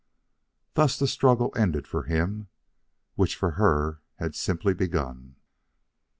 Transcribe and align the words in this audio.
Thus 0.73 0.97
the 0.97 1.05
struggle 1.07 1.53
ended 1.55 1.87
for 1.87 2.01
him, 2.05 2.47
which 3.13 3.35
for 3.35 3.51
her 3.51 4.01
had 4.15 4.33
simply 4.33 4.73
begun. 4.73 5.35